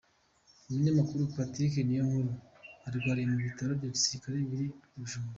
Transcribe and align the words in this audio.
Umunyamakuru, 0.67 1.31
Patrick 1.35 1.73
Niyonkuru, 1.83 2.31
arwariye 2.87 3.27
mu 3.31 3.37
bitaro 3.45 3.71
bya 3.79 3.89
gisirikare 3.95 4.35
biri 4.49 4.65
i 4.95 4.99
Bijumbura. 5.01 5.29